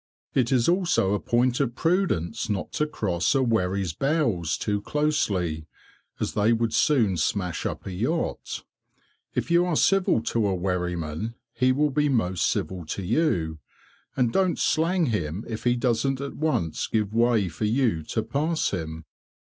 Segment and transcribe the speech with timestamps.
[0.33, 5.67] It is also a point of prudence not to cross a wherry's bows too closely,
[6.19, 8.63] as they would soon smash up a yacht.
[9.35, 13.59] If you are civil to a wherryman he will be most civil to you,
[14.17, 18.71] and don't slang him if he doesn't at once give way for you to pass
[18.71, 19.05] him.